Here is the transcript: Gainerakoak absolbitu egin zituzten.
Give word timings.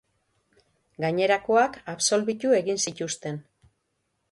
Gainerakoak 1.05 1.77
absolbitu 1.95 2.57
egin 2.63 2.83
zituzten. 2.89 3.41